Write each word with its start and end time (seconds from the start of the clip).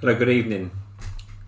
Hello, 0.00 0.14
good 0.14 0.30
evening. 0.30 0.70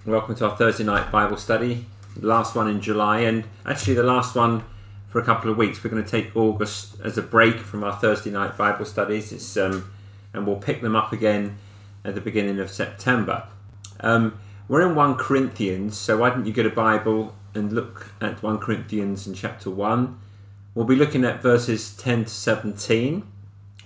Welcome 0.04 0.34
to 0.34 0.46
our 0.46 0.54
Thursday 0.54 0.84
night 0.84 1.10
Bible 1.10 1.38
study, 1.38 1.86
the 2.14 2.26
last 2.26 2.54
one 2.54 2.68
in 2.68 2.82
July, 2.82 3.20
and 3.20 3.44
actually 3.64 3.94
the 3.94 4.02
last 4.02 4.34
one 4.34 4.62
for 5.08 5.20
a 5.20 5.24
couple 5.24 5.50
of 5.50 5.56
weeks. 5.56 5.82
We're 5.82 5.88
going 5.88 6.04
to 6.04 6.10
take 6.10 6.36
August 6.36 7.00
as 7.02 7.16
a 7.16 7.22
break 7.22 7.56
from 7.56 7.82
our 7.82 7.94
Thursday 7.94 8.30
night 8.30 8.58
Bible 8.58 8.84
studies, 8.84 9.32
it's, 9.32 9.56
um, 9.56 9.90
and 10.34 10.46
we'll 10.46 10.56
pick 10.56 10.82
them 10.82 10.94
up 10.94 11.14
again 11.14 11.56
at 12.04 12.14
the 12.14 12.20
beginning 12.20 12.60
of 12.60 12.70
September. 12.70 13.44
Um, 14.00 14.38
we're 14.68 14.86
in 14.86 14.94
1 14.94 15.14
Corinthians, 15.14 15.96
so 15.96 16.18
why 16.18 16.28
don't 16.28 16.44
you 16.44 16.52
get 16.52 16.66
a 16.66 16.70
Bible 16.70 17.34
and 17.54 17.72
look 17.72 18.12
at 18.20 18.42
1 18.42 18.58
Corinthians 18.58 19.26
in 19.26 19.32
chapter 19.32 19.70
1. 19.70 20.20
We'll 20.74 20.84
be 20.84 20.96
looking 20.96 21.24
at 21.24 21.40
verses 21.40 21.96
10 21.96 22.24
to 22.24 22.30
17. 22.30 23.26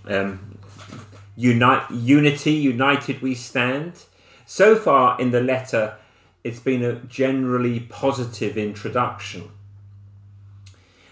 Um, 0.08 0.58
unite, 1.36 1.88
unity, 1.92 2.54
united 2.54 3.22
we 3.22 3.36
stand. 3.36 3.92
So 4.46 4.76
far 4.76 5.20
in 5.20 5.32
the 5.32 5.40
letter, 5.40 5.96
it's 6.44 6.60
been 6.60 6.84
a 6.84 6.94
generally 6.94 7.80
positive 7.80 8.56
introduction. 8.56 9.50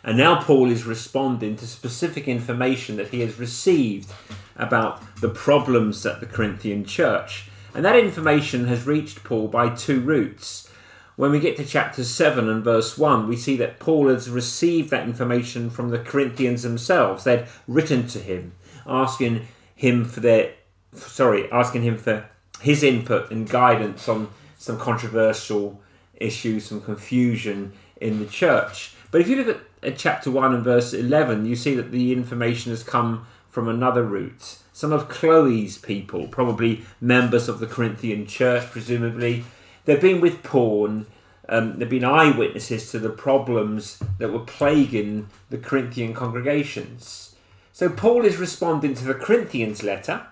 And 0.04 0.16
now 0.16 0.40
Paul 0.40 0.70
is 0.70 0.84
responding 0.84 1.56
to 1.56 1.66
specific 1.66 2.28
information 2.28 2.96
that 2.96 3.08
he 3.08 3.20
has 3.20 3.38
received 3.38 4.12
about 4.54 5.02
the 5.20 5.28
problems 5.28 6.06
at 6.06 6.20
the 6.20 6.26
Corinthian 6.26 6.84
church. 6.84 7.48
And 7.74 7.84
that 7.84 7.96
information 7.96 8.68
has 8.68 8.86
reached 8.86 9.24
Paul 9.24 9.48
by 9.48 9.70
two 9.70 10.00
routes. 10.00 10.70
When 11.16 11.32
we 11.32 11.40
get 11.40 11.56
to 11.56 11.64
chapter 11.64 12.04
7 12.04 12.48
and 12.48 12.62
verse 12.62 12.96
1, 12.96 13.26
we 13.26 13.36
see 13.36 13.56
that 13.56 13.80
Paul 13.80 14.08
has 14.08 14.30
received 14.30 14.90
that 14.90 15.08
information 15.08 15.70
from 15.70 15.88
the 15.88 15.98
Corinthians 15.98 16.62
themselves. 16.62 17.24
They'd 17.24 17.48
written 17.66 18.06
to 18.08 18.20
him, 18.20 18.52
asking 18.86 19.48
him 19.74 20.04
for 20.04 20.20
their 20.20 20.52
sorry, 20.92 21.50
asking 21.50 21.82
him 21.82 21.98
for 21.98 22.28
his 22.64 22.82
input 22.82 23.30
and 23.30 23.48
guidance 23.48 24.08
on 24.08 24.28
some 24.58 24.78
controversial 24.78 25.80
issues, 26.16 26.66
some 26.66 26.80
confusion 26.80 27.72
in 28.00 28.18
the 28.18 28.26
church. 28.26 28.94
But 29.10 29.20
if 29.20 29.28
you 29.28 29.36
look 29.36 29.56
at, 29.56 29.90
at 29.92 29.98
chapter 29.98 30.30
1 30.30 30.54
and 30.54 30.64
verse 30.64 30.92
11, 30.92 31.46
you 31.46 31.54
see 31.54 31.74
that 31.76 31.92
the 31.92 32.12
information 32.12 32.72
has 32.72 32.82
come 32.82 33.26
from 33.48 33.68
another 33.68 34.02
route. 34.02 34.58
Some 34.72 34.92
of 34.92 35.08
Chloe's 35.08 35.78
people, 35.78 36.26
probably 36.26 36.82
members 37.00 37.48
of 37.48 37.60
the 37.60 37.66
Corinthian 37.66 38.26
church, 38.26 38.68
presumably, 38.70 39.44
they've 39.84 40.00
been 40.00 40.20
with 40.20 40.42
Paul 40.42 41.04
um, 41.48 41.78
they've 41.78 41.88
been 41.88 42.04
eyewitnesses 42.04 42.90
to 42.90 42.98
the 42.98 43.10
problems 43.10 44.02
that 44.18 44.32
were 44.32 44.40
plaguing 44.40 45.28
the 45.50 45.58
Corinthian 45.58 46.14
congregations. 46.14 47.36
So 47.72 47.88
Paul 47.88 48.24
is 48.24 48.36
responding 48.36 48.94
to 48.94 49.04
the 49.04 49.14
Corinthians 49.14 49.82
letter, 49.82 50.26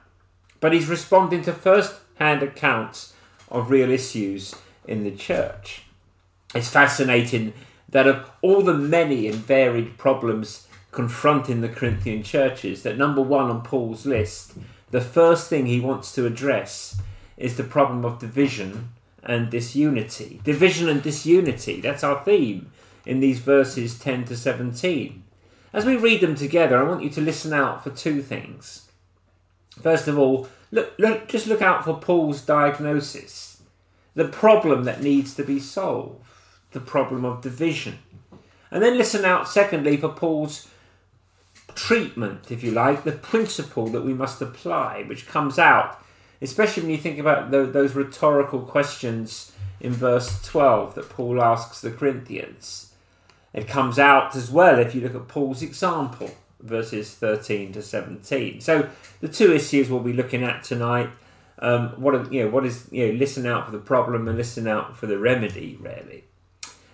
but 0.60 0.72
he's 0.72 0.88
responding 0.88 1.42
to 1.42 1.52
first 1.52 1.94
hand 2.16 2.42
accounts 2.42 3.12
of 3.50 3.70
real 3.70 3.90
issues 3.90 4.54
in 4.86 5.04
the 5.04 5.10
church. 5.10 5.82
It's 6.54 6.68
fascinating 6.68 7.52
that 7.88 8.06
of 8.06 8.30
all 8.40 8.62
the 8.62 8.74
many 8.74 9.26
and 9.26 9.36
varied 9.36 9.98
problems 9.98 10.66
confronting 10.90 11.60
the 11.60 11.68
Corinthian 11.68 12.22
churches, 12.22 12.82
that 12.82 12.98
number 12.98 13.22
one 13.22 13.50
on 13.50 13.62
Paul's 13.62 14.06
list, 14.06 14.54
the 14.90 15.00
first 15.00 15.48
thing 15.48 15.66
he 15.66 15.80
wants 15.80 16.14
to 16.14 16.26
address 16.26 17.00
is 17.36 17.56
the 17.56 17.64
problem 17.64 18.04
of 18.04 18.18
division 18.18 18.90
and 19.22 19.50
disunity. 19.50 20.40
Division 20.44 20.88
and 20.88 21.02
disunity, 21.02 21.80
that's 21.80 22.04
our 22.04 22.22
theme 22.24 22.70
in 23.06 23.20
these 23.20 23.38
verses 23.38 23.98
10 23.98 24.26
to 24.26 24.36
17. 24.36 25.22
As 25.72 25.86
we 25.86 25.96
read 25.96 26.20
them 26.20 26.34
together, 26.34 26.78
I 26.78 26.88
want 26.88 27.02
you 27.02 27.10
to 27.10 27.20
listen 27.20 27.52
out 27.52 27.82
for 27.82 27.90
two 27.90 28.20
things. 28.20 28.90
First 29.80 30.06
of 30.08 30.18
all, 30.18 30.48
look, 30.72 30.94
look, 30.98 31.28
just 31.28 31.46
look 31.46 31.62
out 31.62 31.84
for 31.84 32.00
Paul's 32.00 32.40
diagnosis, 32.40 33.62
the 34.14 34.26
problem 34.26 34.84
that 34.84 35.02
needs 35.02 35.34
to 35.34 35.44
be 35.44 35.60
solved, 35.60 36.24
the 36.72 36.80
problem 36.80 37.24
of 37.24 37.42
division. 37.42 37.98
And 38.70 38.82
then 38.82 38.98
listen 38.98 39.24
out, 39.24 39.48
secondly, 39.48 39.96
for 39.98 40.08
Paul's 40.08 40.68
treatment, 41.74 42.50
if 42.50 42.64
you 42.64 42.72
like, 42.72 43.04
the 43.04 43.12
principle 43.12 43.86
that 43.88 44.04
we 44.04 44.14
must 44.14 44.42
apply, 44.42 45.04
which 45.06 45.28
comes 45.28 45.58
out, 45.58 46.02
especially 46.40 46.82
when 46.82 46.92
you 46.92 46.98
think 46.98 47.18
about 47.18 47.50
the, 47.50 47.66
those 47.66 47.94
rhetorical 47.94 48.60
questions 48.60 49.52
in 49.80 49.92
verse 49.92 50.42
12 50.42 50.94
that 50.94 51.10
Paul 51.10 51.42
asks 51.42 51.80
the 51.80 51.90
Corinthians. 51.90 52.92
It 53.52 53.68
comes 53.68 53.98
out 53.98 54.34
as 54.34 54.50
well 54.50 54.78
if 54.78 54.94
you 54.94 55.02
look 55.02 55.14
at 55.14 55.28
Paul's 55.28 55.62
example 55.62 56.30
verses 56.62 57.14
13 57.14 57.72
to 57.72 57.82
17. 57.82 58.60
So 58.60 58.88
the 59.20 59.28
two 59.28 59.52
issues 59.52 59.90
we'll 59.90 60.00
be 60.00 60.12
looking 60.12 60.42
at 60.42 60.64
tonight. 60.64 61.10
Um, 61.58 61.90
what 61.90 62.14
are, 62.14 62.32
you 62.32 62.44
know, 62.44 62.50
what 62.50 62.66
is 62.66 62.88
you 62.90 63.08
know, 63.08 63.12
listen 63.14 63.46
out 63.46 63.66
for 63.66 63.72
the 63.72 63.78
problem 63.78 64.26
and 64.26 64.36
listen 64.36 64.66
out 64.66 64.96
for 64.96 65.06
the 65.06 65.18
remedy, 65.18 65.78
really. 65.80 66.24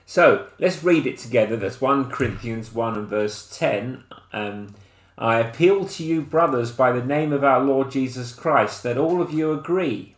So 0.05 0.47
let's 0.59 0.83
read 0.83 1.07
it 1.07 1.19
together. 1.19 1.57
That's 1.57 1.81
1 1.81 2.11
Corinthians 2.11 2.73
1 2.73 2.97
and 2.97 3.07
verse 3.07 3.55
10. 3.57 4.05
Um, 4.33 4.75
I 5.19 5.41
appeal 5.41 5.85
to 5.85 6.05
you, 6.05 6.23
brothers, 6.23 6.71
by 6.71 6.93
the 6.93 7.05
name 7.05 7.33
of 7.33 7.43
our 7.43 7.61
Lord 7.61 7.91
Jesus 7.91 8.33
Christ, 8.33 8.83
that 8.85 8.97
all 8.97 9.21
of 9.21 9.33
you 9.33 9.53
agree, 9.53 10.15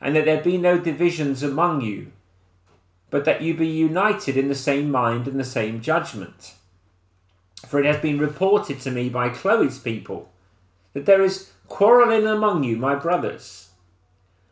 and 0.00 0.16
that 0.16 0.24
there 0.24 0.42
be 0.42 0.58
no 0.58 0.76
divisions 0.76 1.42
among 1.42 1.80
you, 1.82 2.10
but 3.10 3.24
that 3.24 3.42
you 3.42 3.54
be 3.54 3.68
united 3.68 4.36
in 4.36 4.48
the 4.48 4.54
same 4.54 4.90
mind 4.90 5.28
and 5.28 5.38
the 5.38 5.44
same 5.44 5.80
judgment. 5.80 6.54
For 7.66 7.80
it 7.80 7.86
has 7.86 7.98
been 7.98 8.18
reported 8.18 8.80
to 8.80 8.90
me 8.90 9.08
by 9.08 9.28
Chloe's 9.28 9.78
people 9.78 10.30
that 10.92 11.06
there 11.06 11.22
is 11.22 11.52
quarrelling 11.68 12.26
among 12.26 12.64
you, 12.64 12.76
my 12.76 12.94
brothers. 12.94 13.70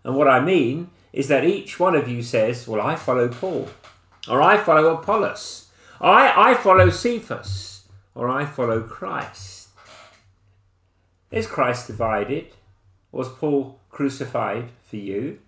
And 0.05 0.17
what 0.17 0.29
I 0.29 0.41
mean 0.41 0.91
is 1.13 1.29
that 1.29 1.45
each 1.45 1.79
one 1.79 1.95
of 1.95 2.09
you 2.09 2.23
says, 2.23 2.67
Well, 2.67 2.81
I 2.81 2.97
follow 2.97 3.29
Paul, 3.29 3.69
or 4.29 4.43
I 4.43 4.57
follow 4.57 4.95
Apollos, 4.95 5.69
I, 6.01 6.51
I 6.51 6.55
follow 6.55 6.91
Cephas, 6.91 7.83
or 8.15 8.29
I 8.29 8.45
follow 8.45 8.83
Christ. 8.83 9.69
Is 11.31 11.47
Christ 11.47 11.87
divided? 11.87 12.49
Was 13.11 13.29
Paul 13.29 13.79
crucified 13.91 14.71
for 14.83 14.97
you? 14.97 15.39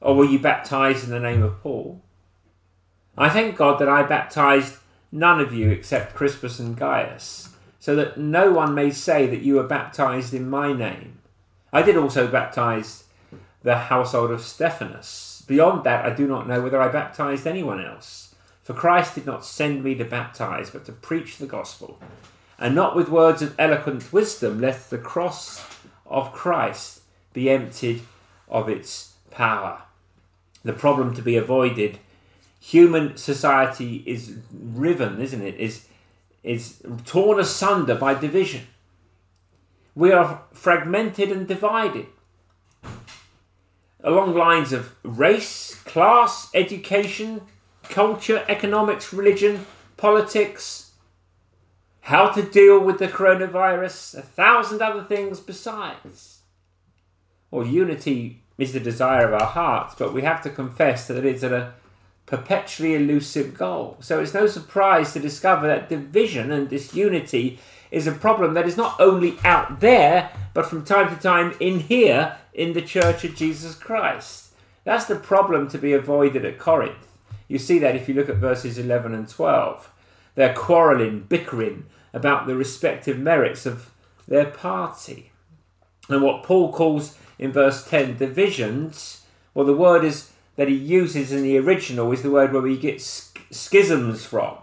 Or 0.00 0.14
were 0.16 0.24
you 0.24 0.38
baptized 0.38 1.04
in 1.04 1.10
the 1.10 1.20
name 1.20 1.42
of 1.42 1.60
Paul? 1.62 2.02
I 3.16 3.28
thank 3.28 3.56
God 3.56 3.78
that 3.78 3.88
I 3.88 4.02
baptized 4.02 4.76
none 5.12 5.40
of 5.40 5.52
you 5.52 5.70
except 5.70 6.14
Crispus 6.14 6.58
and 6.58 6.76
Gaius, 6.76 7.50
so 7.78 7.96
that 7.96 8.18
no 8.18 8.52
one 8.52 8.74
may 8.74 8.90
say 8.90 9.26
that 9.26 9.42
you 9.42 9.54
were 9.54 9.64
baptized 9.64 10.34
in 10.34 10.48
my 10.48 10.72
name. 10.72 11.18
I 11.72 11.82
did 11.82 11.96
also 11.96 12.28
baptize 12.28 13.04
the 13.62 13.76
household 13.76 14.30
of 14.30 14.42
Stephanas. 14.42 15.44
Beyond 15.46 15.84
that, 15.84 16.04
I 16.04 16.14
do 16.14 16.26
not 16.26 16.48
know 16.48 16.60
whether 16.60 16.80
I 16.80 16.88
baptized 16.88 17.46
anyone 17.46 17.84
else. 17.84 18.34
For 18.62 18.74
Christ 18.74 19.14
did 19.14 19.26
not 19.26 19.44
send 19.44 19.82
me 19.82 19.94
to 19.96 20.04
baptize, 20.04 20.70
but 20.70 20.84
to 20.84 20.92
preach 20.92 21.38
the 21.38 21.46
gospel, 21.46 21.98
and 22.58 22.74
not 22.74 22.94
with 22.94 23.08
words 23.08 23.42
of 23.42 23.58
eloquent 23.58 24.12
wisdom, 24.12 24.60
lest 24.60 24.90
the 24.90 24.98
cross 24.98 25.64
of 26.06 26.32
Christ 26.32 27.00
be 27.32 27.50
emptied 27.50 28.02
of 28.48 28.68
its 28.68 29.14
power. 29.30 29.82
The 30.62 30.72
problem 30.72 31.14
to 31.14 31.22
be 31.22 31.36
avoided 31.36 31.98
human 32.60 33.16
society 33.16 34.04
is 34.06 34.36
riven, 34.52 35.20
isn't 35.20 35.42
it? 35.42 35.56
Is 35.56 35.86
is 36.42 36.82
torn 37.04 37.40
asunder 37.40 37.94
by 37.94 38.14
division. 38.14 38.66
We 39.94 40.12
are 40.12 40.42
fragmented 40.52 41.32
and 41.32 41.48
divided 41.48 42.06
along 44.02 44.34
lines 44.34 44.72
of 44.72 44.94
race, 45.02 45.74
class, 45.84 46.48
education, 46.54 47.42
culture, 47.82 48.44
economics, 48.48 49.12
religion, 49.12 49.66
politics, 49.96 50.92
how 52.02 52.30
to 52.30 52.42
deal 52.42 52.80
with 52.80 52.98
the 52.98 53.08
coronavirus, 53.08 54.18
a 54.18 54.22
thousand 54.22 54.80
other 54.80 55.04
things 55.04 55.38
besides. 55.38 56.40
Well, 57.50 57.66
unity 57.66 58.42
is 58.56 58.72
the 58.72 58.80
desire 58.80 59.28
of 59.28 59.34
our 59.34 59.48
hearts, 59.48 59.94
but 59.98 60.14
we 60.14 60.22
have 60.22 60.40
to 60.42 60.50
confess 60.50 61.06
that 61.08 61.18
it 61.18 61.26
is 61.26 61.44
at 61.44 61.52
a 61.52 61.74
perpetually 62.30 62.94
elusive 62.94 63.58
goal. 63.58 63.96
So 64.00 64.20
it's 64.20 64.32
no 64.32 64.46
surprise 64.46 65.12
to 65.12 65.20
discover 65.20 65.66
that 65.66 65.88
division 65.88 66.52
and 66.52 66.68
disunity 66.68 67.58
is 67.90 68.06
a 68.06 68.12
problem 68.12 68.54
that 68.54 68.68
is 68.68 68.76
not 68.76 69.00
only 69.00 69.36
out 69.44 69.80
there, 69.80 70.30
but 70.54 70.66
from 70.66 70.84
time 70.84 71.14
to 71.14 71.20
time 71.20 71.54
in 71.58 71.80
here 71.80 72.36
in 72.54 72.72
the 72.72 72.82
Church 72.82 73.24
of 73.24 73.34
Jesus 73.34 73.74
Christ. 73.74 74.52
That's 74.84 75.06
the 75.06 75.16
problem 75.16 75.68
to 75.68 75.78
be 75.78 75.92
avoided 75.92 76.44
at 76.44 76.60
Corinth. 76.60 77.08
You 77.48 77.58
see 77.58 77.80
that 77.80 77.96
if 77.96 78.08
you 78.08 78.14
look 78.14 78.28
at 78.28 78.36
verses 78.36 78.78
11 78.78 79.12
and 79.12 79.28
12. 79.28 79.92
They're 80.36 80.54
quarreling, 80.54 81.26
bickering 81.28 81.86
about 82.12 82.46
the 82.46 82.54
respective 82.54 83.18
merits 83.18 83.66
of 83.66 83.90
their 84.28 84.46
party. 84.46 85.32
And 86.08 86.22
what 86.22 86.44
Paul 86.44 86.72
calls 86.72 87.18
in 87.40 87.50
verse 87.50 87.84
10 87.88 88.18
divisions, 88.18 89.26
well, 89.52 89.66
the 89.66 89.74
word 89.74 90.04
is 90.04 90.30
that 90.60 90.68
he 90.68 90.74
uses 90.74 91.32
in 91.32 91.42
the 91.42 91.56
original 91.56 92.12
is 92.12 92.20
the 92.20 92.30
word 92.30 92.52
where 92.52 92.60
we 92.60 92.76
get 92.76 93.00
schisms 93.00 94.26
from. 94.26 94.58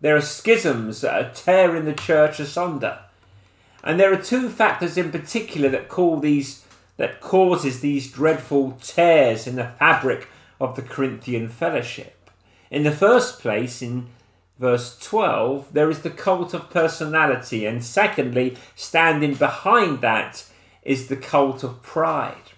There 0.00 0.16
are 0.16 0.22
schisms 0.22 1.02
that 1.02 1.22
are 1.22 1.34
tearing 1.34 1.84
the 1.84 1.92
church 1.92 2.40
asunder. 2.40 3.00
And 3.82 4.00
there 4.00 4.10
are 4.10 4.22
two 4.22 4.48
factors 4.48 4.96
in 4.96 5.10
particular 5.12 5.68
that 5.68 5.90
call 5.90 6.18
these 6.18 6.64
that 6.96 7.20
causes 7.20 7.80
these 7.80 8.10
dreadful 8.10 8.78
tears 8.82 9.46
in 9.46 9.56
the 9.56 9.70
fabric 9.78 10.28
of 10.58 10.76
the 10.76 10.82
Corinthian 10.82 11.50
fellowship. 11.50 12.30
In 12.70 12.84
the 12.84 12.90
first 12.90 13.38
place, 13.38 13.82
in 13.82 14.06
verse 14.58 14.98
12, 14.98 15.74
there 15.74 15.90
is 15.90 16.00
the 16.00 16.08
cult 16.08 16.54
of 16.54 16.70
personality, 16.70 17.66
and 17.66 17.84
secondly, 17.84 18.56
standing 18.74 19.34
behind 19.34 20.00
that 20.00 20.46
is 20.82 21.08
the 21.08 21.16
cult 21.16 21.62
of 21.62 21.82
pride. 21.82 22.52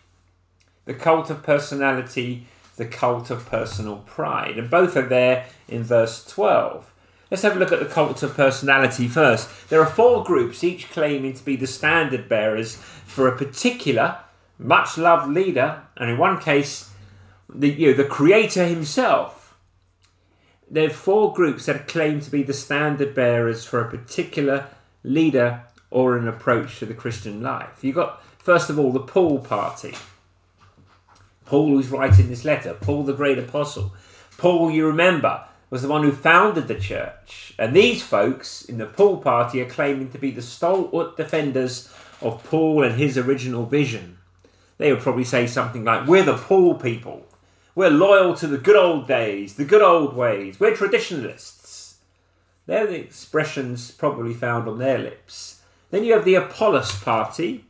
The 0.85 0.95
cult 0.95 1.31
of 1.31 1.43
personality, 1.43 2.47
the 2.77 2.87
cult 2.87 3.31
of 3.31 3.47
personal 3.47 3.97
pride, 4.07 4.59
and 4.59 4.71
both 4.71 4.97
are 4.97 5.07
there 5.07 5.47
in 5.69 5.83
verse 5.83 6.25
12. 6.27 6.93
Let's 7.31 7.43
have 7.43 7.57
a 7.57 7.59
look 7.59 7.73
at 7.73 7.81
the 7.81 7.87
cult 7.87 8.23
of 8.23 8.37
personality 8.37 9.09
first. 9.09 9.69
There 9.69 9.81
are 9.81 9.87
four 9.87 10.23
groups, 10.23 10.63
each 10.63 10.91
claiming 10.91 11.35
to 11.35 11.45
be 11.45 11.57
the 11.57 11.67
standard 11.67 12.29
bearers 12.29 12.77
for 12.77 13.27
a 13.27 13.37
particular, 13.37 14.19
much 14.59 14.97
loved 14.97 15.33
leader, 15.33 15.83
and 15.97 16.11
in 16.11 16.19
one 16.19 16.39
case, 16.39 16.91
the, 17.53 17.69
you 17.69 17.89
know, 17.89 17.97
the 17.97 18.05
creator 18.05 18.67
himself. 18.67 19.57
There 20.71 20.87
are 20.87 20.91
four 20.91 21.33
groups 21.33 21.67
that 21.67 21.89
claim 21.89 22.21
to 22.21 22.31
be 22.31 22.43
the 22.43 22.53
standard 22.53 23.15
bearers 23.15 23.65
for 23.65 23.81
a 23.81 23.91
particular 23.91 24.67
leader 25.03 25.63
or 25.91 26.17
an 26.17 26.29
approach 26.29 26.79
to 26.79 26.87
the 26.87 26.95
Christian 26.95 27.43
life. 27.43 27.83
You've 27.83 27.95
got, 27.95 28.23
first 28.39 28.71
of 28.71 28.79
all, 28.79 28.93
the 28.93 29.01
Paul 29.01 29.39
party. 29.41 29.95
Paul, 31.47 31.69
who's 31.69 31.89
writing 31.89 32.29
this 32.29 32.45
letter, 32.45 32.75
Paul 32.75 33.05
the 33.05 33.13
great 33.13 33.39
apostle. 33.39 33.95
Paul, 34.37 34.71
you 34.71 34.87
remember, 34.87 35.45
was 35.71 35.83
the 35.83 35.89
one 35.89 36.03
who 36.03 36.13
founded 36.13 36.69
the 36.69 36.79
church. 36.79 37.55
And 37.59 37.75
these 37.75 38.03
folks 38.03 38.65
in 38.65 38.79
the 38.79 38.87
Paul 38.87 39.19
party 39.19 39.61
are 39.61 39.69
claiming 39.69 40.11
to 40.11 40.19
be 40.19 40.31
the 40.31 40.43
stalwart 40.43 41.17
defenders 41.17 41.93
of 42.21 42.43
Paul 42.45 42.83
and 42.83 42.99
his 42.99 43.17
original 43.17 43.67
vision. 43.67 44.19
They 44.79 44.93
would 44.93 45.03
probably 45.03 45.25
say 45.25 45.47
something 45.47 45.85
like, 45.85 46.07
We're 46.07 46.25
the 46.25 46.37
Paul 46.37 46.75
people. 46.75 47.27
We're 47.75 47.91
loyal 47.91 48.35
to 48.37 48.47
the 48.47 48.59
good 48.59 48.77
old 48.77 49.07
days, 49.07 49.55
the 49.55 49.65
good 49.65 49.83
old 49.83 50.17
ways. 50.17 50.59
We're 50.59 50.75
traditionalists. 50.75 51.99
They're 52.67 52.87
the 52.87 52.99
expressions 52.99 53.91
probably 53.91 54.35
found 54.35 54.69
on 54.69 54.79
their 54.79 54.99
lips. 54.99 55.61
Then 55.91 56.05
you 56.05 56.15
have 56.15 56.25
the 56.25 56.35
Apollos 56.35 57.01
party. 57.03 57.65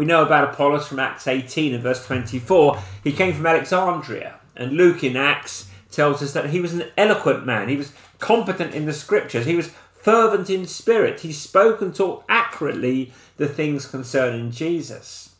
We 0.00 0.06
know 0.06 0.24
about 0.24 0.54
Apollos 0.54 0.88
from 0.88 0.98
Acts 0.98 1.26
18 1.26 1.74
and 1.74 1.82
verse 1.82 2.06
24. 2.06 2.82
He 3.04 3.12
came 3.12 3.34
from 3.34 3.44
Alexandria. 3.44 4.40
And 4.56 4.72
Luke 4.72 5.04
in 5.04 5.14
Acts 5.14 5.68
tells 5.90 6.22
us 6.22 6.32
that 6.32 6.48
he 6.48 6.58
was 6.58 6.72
an 6.72 6.84
eloquent 6.96 7.44
man. 7.44 7.68
He 7.68 7.76
was 7.76 7.92
competent 8.18 8.74
in 8.74 8.86
the 8.86 8.94
scriptures. 8.94 9.44
He 9.44 9.56
was 9.56 9.74
fervent 9.92 10.48
in 10.48 10.64
spirit. 10.64 11.20
He 11.20 11.34
spoke 11.34 11.82
and 11.82 11.94
taught 11.94 12.24
accurately 12.30 13.12
the 13.36 13.46
things 13.46 13.84
concerning 13.84 14.52
Jesus. 14.52 15.34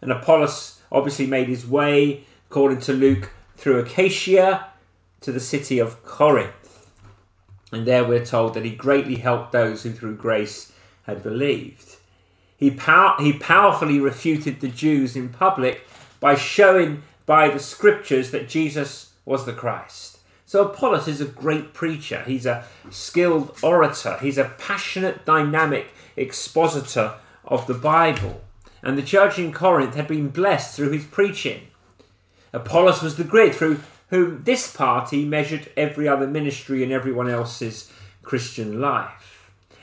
And 0.00 0.10
Apollos 0.10 0.80
obviously 0.90 1.26
made 1.26 1.48
his 1.48 1.66
way 1.66 2.24
according 2.48 2.80
to 2.80 2.94
Luke, 2.94 3.30
through 3.58 3.80
Achaia 3.80 4.68
to 5.20 5.32
the 5.32 5.38
city 5.38 5.78
of 5.80 6.02
Corinth. 6.02 6.90
And 7.70 7.86
there 7.86 8.06
we're 8.06 8.24
told 8.24 8.54
that 8.54 8.64
he 8.64 8.70
greatly 8.70 9.16
helped 9.16 9.52
those 9.52 9.82
who 9.82 9.92
through 9.92 10.16
grace 10.16 10.72
had 11.02 11.22
believed. 11.22 11.95
He, 12.56 12.70
pow- 12.70 13.16
he 13.18 13.32
powerfully 13.34 14.00
refuted 14.00 14.60
the 14.60 14.68
Jews 14.68 15.16
in 15.16 15.28
public 15.28 15.86
by 16.20 16.34
showing 16.34 17.02
by 17.26 17.48
the 17.48 17.58
scriptures 17.58 18.30
that 18.30 18.48
Jesus 18.48 19.12
was 19.24 19.44
the 19.44 19.52
Christ. 19.52 20.18
So 20.46 20.64
Apollos 20.64 21.08
is 21.08 21.20
a 21.20 21.26
great 21.26 21.74
preacher. 21.74 22.22
He's 22.24 22.46
a 22.46 22.64
skilled 22.90 23.58
orator. 23.62 24.16
He's 24.20 24.38
a 24.38 24.52
passionate, 24.58 25.26
dynamic 25.26 25.88
expositor 26.16 27.14
of 27.44 27.66
the 27.66 27.74
Bible. 27.74 28.42
And 28.82 28.96
the 28.96 29.02
church 29.02 29.38
in 29.38 29.52
Corinth 29.52 29.96
had 29.96 30.06
been 30.06 30.28
blessed 30.28 30.76
through 30.76 30.92
his 30.92 31.04
preaching. 31.04 31.66
Apollos 32.52 33.02
was 33.02 33.16
the 33.16 33.24
grid 33.24 33.54
through 33.54 33.80
whom 34.10 34.44
this 34.44 34.74
party 34.74 35.24
measured 35.24 35.68
every 35.76 36.06
other 36.06 36.28
ministry 36.28 36.84
and 36.84 36.92
everyone 36.92 37.28
else's 37.28 37.92
Christian 38.22 38.80
life. 38.80 39.35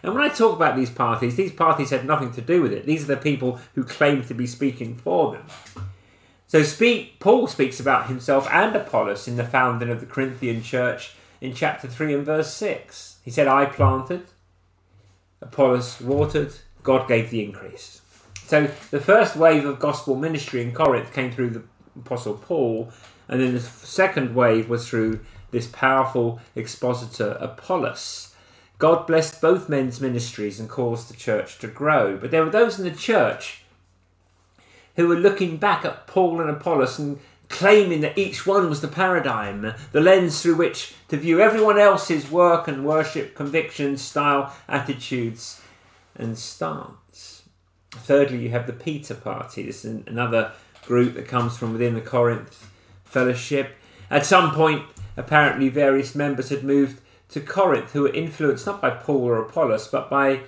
And 0.03 0.13
when 0.13 0.23
I 0.23 0.29
talk 0.29 0.55
about 0.55 0.75
these 0.75 0.89
parties, 0.89 1.37
these 1.37 1.53
parties 1.53 1.89
had 1.89 2.05
nothing 2.05 2.33
to 2.33 2.41
do 2.41 2.61
with 2.61 2.73
it. 2.73 2.85
These 2.85 3.03
are 3.03 3.15
the 3.15 3.17
people 3.17 3.59
who 3.73 3.83
claim 3.83 4.23
to 4.25 4.33
be 4.33 4.45
speaking 4.45 4.95
for 4.95 5.31
them. 5.31 5.45
So 6.47 6.61
speak, 6.61 7.19
Paul 7.19 7.47
speaks 7.47 7.79
about 7.79 8.07
himself 8.07 8.47
and 8.51 8.75
Apollos 8.75 9.27
in 9.27 9.37
the 9.37 9.45
founding 9.45 9.89
of 9.89 10.01
the 10.01 10.05
Corinthian 10.05 10.61
church 10.61 11.15
in 11.41 11.53
chapter 11.53 11.87
3 11.87 12.13
and 12.13 12.25
verse 12.25 12.53
6. 12.53 13.17
He 13.23 13.31
said, 13.31 13.47
I 13.47 13.65
planted, 13.65 14.25
Apollos 15.41 15.99
watered, 16.01 16.53
God 16.83 17.07
gave 17.07 17.31
the 17.31 17.43
increase. 17.43 18.01
So 18.45 18.69
the 18.91 18.99
first 18.99 19.35
wave 19.35 19.65
of 19.65 19.79
gospel 19.79 20.15
ministry 20.15 20.61
in 20.61 20.73
Corinth 20.73 21.13
came 21.13 21.31
through 21.31 21.51
the 21.51 21.63
Apostle 21.95 22.35
Paul, 22.35 22.91
and 23.27 23.39
then 23.41 23.53
the 23.53 23.59
second 23.61 24.35
wave 24.35 24.69
was 24.69 24.87
through 24.87 25.21
this 25.51 25.67
powerful 25.67 26.41
expositor 26.55 27.37
Apollos. 27.39 28.32
God 28.83 29.07
blessed 29.07 29.39
both 29.39 29.69
men's 29.69 30.01
ministries 30.01 30.59
and 30.59 30.67
caused 30.67 31.09
the 31.09 31.15
church 31.15 31.57
to 31.59 31.69
grow. 31.69 32.17
But 32.17 32.31
there 32.31 32.43
were 32.43 32.49
those 32.49 32.77
in 32.77 32.83
the 32.83 32.91
church 32.91 33.63
who 34.97 35.07
were 35.07 35.15
looking 35.15 35.55
back 35.55 35.85
at 35.85 36.05
Paul 36.05 36.41
and 36.41 36.49
Apollos 36.49 36.99
and 36.99 37.17
claiming 37.47 38.01
that 38.01 38.17
each 38.17 38.45
one 38.45 38.69
was 38.69 38.81
the 38.81 38.89
paradigm, 38.89 39.73
the 39.93 40.01
lens 40.01 40.41
through 40.41 40.55
which 40.55 40.95
to 41.07 41.15
view 41.15 41.39
everyone 41.39 41.79
else's 41.79 42.29
work 42.29 42.67
and 42.67 42.85
worship, 42.85 43.35
convictions, 43.35 44.01
style, 44.01 44.53
attitudes, 44.67 45.61
and 46.17 46.37
stance. 46.37 47.43
Thirdly, 47.91 48.39
you 48.39 48.49
have 48.49 48.67
the 48.67 48.73
Peter 48.73 49.15
party. 49.15 49.63
This 49.63 49.85
is 49.85 50.05
another 50.07 50.51
group 50.85 51.13
that 51.13 51.29
comes 51.29 51.57
from 51.57 51.71
within 51.71 51.93
the 51.93 52.01
Corinth 52.01 52.69
fellowship. 53.05 53.77
At 54.09 54.25
some 54.25 54.53
point, 54.53 54.83
apparently, 55.15 55.69
various 55.69 56.15
members 56.15 56.49
had 56.49 56.65
moved 56.65 56.99
to 57.33 57.41
Corinth 57.41 57.91
who 57.91 58.03
were 58.03 58.13
influenced 58.13 58.67
not 58.67 58.81
by 58.81 58.91
Paul 58.91 59.23
or 59.23 59.41
Apollos, 59.41 59.87
but 59.87 60.09
by 60.09 60.41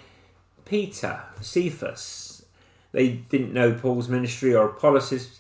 Peter, 0.66 1.20
Cephas. 1.42 2.46
They 2.92 3.10
didn't 3.10 3.54
know 3.54 3.74
Paul's 3.74 4.08
ministry 4.08 4.56
or 4.56 4.70
Apollos' 4.70 5.40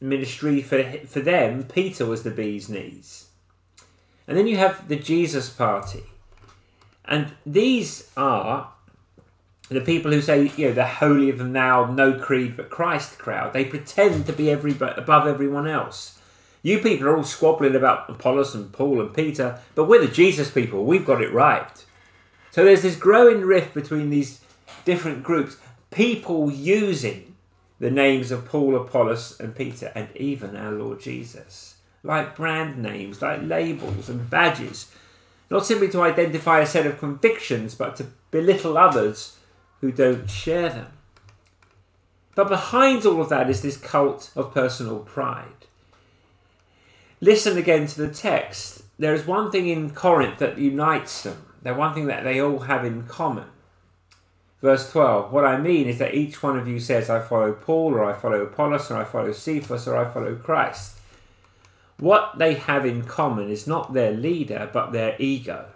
ministry. 0.00 0.60
For, 0.60 0.82
for 1.06 1.20
them, 1.20 1.62
Peter 1.62 2.04
was 2.04 2.24
the 2.24 2.30
bee's 2.30 2.68
knees. 2.68 3.28
And 4.26 4.36
then 4.36 4.48
you 4.48 4.56
have 4.56 4.88
the 4.88 4.96
Jesus 4.96 5.48
party. 5.48 6.02
And 7.04 7.32
these 7.46 8.10
are 8.16 8.72
the 9.68 9.80
people 9.80 10.10
who 10.10 10.20
say, 10.20 10.50
you 10.56 10.68
know, 10.68 10.74
the 10.74 10.86
holier 10.86 11.32
than 11.32 11.52
thou, 11.52 11.86
no 11.86 12.18
creed 12.18 12.56
but 12.56 12.68
Christ 12.68 13.18
crowd, 13.18 13.52
they 13.52 13.64
pretend 13.64 14.26
to 14.26 14.32
be 14.32 14.50
every, 14.50 14.72
above 14.72 15.26
everyone 15.26 15.68
else. 15.68 16.18
You 16.62 16.78
people 16.78 17.08
are 17.08 17.16
all 17.16 17.24
squabbling 17.24 17.74
about 17.74 18.08
Apollos 18.08 18.54
and 18.54 18.72
Paul 18.72 19.00
and 19.00 19.12
Peter, 19.12 19.58
but 19.74 19.84
we're 19.84 20.06
the 20.06 20.12
Jesus 20.12 20.50
people. 20.50 20.84
We've 20.84 21.04
got 21.04 21.20
it 21.20 21.32
right. 21.32 21.84
So 22.52 22.64
there's 22.64 22.82
this 22.82 22.96
growing 22.96 23.40
rift 23.40 23.74
between 23.74 24.10
these 24.10 24.40
different 24.84 25.22
groups, 25.22 25.56
people 25.90 26.50
using 26.52 27.34
the 27.80 27.90
names 27.90 28.30
of 28.30 28.44
Paul, 28.44 28.76
Apollos, 28.76 29.40
and 29.40 29.56
Peter, 29.56 29.90
and 29.94 30.08
even 30.14 30.54
our 30.54 30.70
Lord 30.70 31.00
Jesus, 31.00 31.76
like 32.04 32.36
brand 32.36 32.78
names, 32.78 33.20
like 33.20 33.42
labels 33.42 34.08
and 34.08 34.30
badges, 34.30 34.94
not 35.50 35.66
simply 35.66 35.88
to 35.88 36.02
identify 36.02 36.60
a 36.60 36.66
set 36.66 36.86
of 36.86 36.98
convictions, 36.98 37.74
but 37.74 37.96
to 37.96 38.06
belittle 38.30 38.78
others 38.78 39.36
who 39.80 39.90
don't 39.90 40.30
share 40.30 40.68
them. 40.68 40.92
But 42.36 42.48
behind 42.48 43.04
all 43.04 43.20
of 43.20 43.28
that 43.30 43.50
is 43.50 43.62
this 43.62 43.76
cult 43.76 44.30
of 44.36 44.54
personal 44.54 45.00
pride. 45.00 45.66
Listen 47.22 47.56
again 47.56 47.86
to 47.86 48.04
the 48.04 48.12
text. 48.12 48.82
There 48.98 49.14
is 49.14 49.28
one 49.28 49.52
thing 49.52 49.68
in 49.68 49.90
Corinth 49.90 50.40
that 50.40 50.58
unites 50.58 51.22
them. 51.22 51.46
There's 51.62 51.76
one 51.76 51.94
thing 51.94 52.06
that 52.06 52.24
they 52.24 52.40
all 52.40 52.58
have 52.58 52.84
in 52.84 53.04
common. 53.04 53.46
Verse 54.60 54.90
12 54.90 55.32
What 55.32 55.44
I 55.44 55.56
mean 55.56 55.86
is 55.86 55.98
that 55.98 56.16
each 56.16 56.42
one 56.42 56.58
of 56.58 56.66
you 56.66 56.80
says, 56.80 57.08
I 57.08 57.20
follow 57.20 57.52
Paul, 57.52 57.94
or 57.94 58.04
I 58.04 58.12
follow 58.12 58.42
Apollos, 58.42 58.90
or 58.90 58.96
I 58.96 59.04
follow 59.04 59.30
Cephas, 59.30 59.86
or 59.86 59.96
I 59.96 60.12
follow 60.12 60.34
Christ. 60.34 60.98
What 62.00 62.38
they 62.38 62.54
have 62.54 62.84
in 62.84 63.04
common 63.04 63.50
is 63.50 63.68
not 63.68 63.92
their 63.92 64.10
leader, 64.10 64.68
but 64.72 64.90
their 64.90 65.14
ego. 65.20 65.66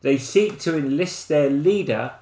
They 0.00 0.18
seek 0.18 0.58
to 0.60 0.76
enlist 0.76 1.28
their 1.28 1.48
leader 1.48 2.14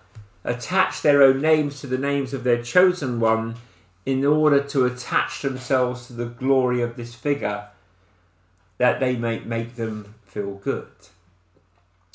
attach 0.44 1.02
their 1.02 1.22
own 1.22 1.40
names 1.40 1.80
to 1.80 1.86
the 1.86 1.98
names 1.98 2.32
of 2.32 2.44
their 2.44 2.62
chosen 2.62 3.18
one 3.18 3.56
in 4.04 4.24
order 4.24 4.62
to 4.62 4.84
attach 4.84 5.42
themselves 5.42 6.06
to 6.06 6.12
the 6.12 6.26
glory 6.26 6.80
of 6.80 6.96
this 6.96 7.14
figure 7.14 7.66
that 8.78 9.00
they 9.00 9.16
may 9.16 9.40
make 9.40 9.76
them 9.76 10.14
feel 10.26 10.54
good. 10.54 10.88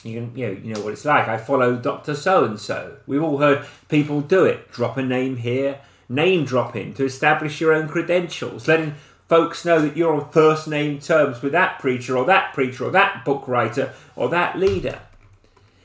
You 0.04 0.20
can, 0.20 0.38
you 0.38 0.48
know, 0.48 0.54
you 0.54 0.74
know 0.74 0.82
what 0.82 0.94
it's 0.94 1.06
like. 1.06 1.28
I 1.28 1.38
follow 1.38 1.76
Doctor 1.76 2.16
So 2.16 2.44
and 2.44 2.60
So. 2.60 2.98
We've 3.06 3.22
all 3.22 3.38
heard 3.38 3.66
people 3.88 4.22
do 4.22 4.46
it. 4.46 4.72
Drop 4.72 4.98
a 4.98 5.04
name 5.04 5.38
here, 5.38 5.80
name 6.10 6.46
dropping 6.46 6.94
to 6.96 7.06
establish 7.06 7.62
your 7.62 7.74
own 7.74 7.88
credentials, 7.88 8.68
letting 8.68 8.96
folks 9.28 9.64
know 9.64 9.80
that 9.82 9.96
you're 9.96 10.14
on 10.14 10.30
first 10.32 10.68
name 10.68 11.00
terms 11.00 11.42
with 11.42 11.52
that 11.52 11.80
preacher 11.80 12.18
or 12.18 12.26
that 12.26 12.54
preacher 12.54 12.86
or 12.86 12.92
that 12.92 13.24
book 13.24 13.48
writer 13.48 13.94
or 14.16 14.28
that 14.30 14.58
leader. 14.58 15.00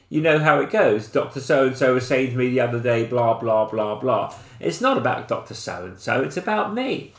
you 0.08 0.20
know 0.20 0.38
how 0.38 0.60
it 0.60 0.70
goes. 0.70 1.08
Dr. 1.08 1.40
So 1.40 1.66
and 1.68 1.76
so 1.76 1.94
was 1.94 2.06
saying 2.06 2.30
to 2.30 2.36
me 2.36 2.50
the 2.50 2.60
other 2.60 2.80
day, 2.80 3.04
blah, 3.04 3.38
blah, 3.38 3.68
blah, 3.68 3.98
blah. 3.98 4.34
It's 4.60 4.80
not 4.80 4.96
about 4.96 5.28
Dr. 5.28 5.54
So 5.54 5.84
and 5.84 5.98
so, 5.98 6.22
it's 6.22 6.36
about 6.36 6.74
me. 6.74 7.12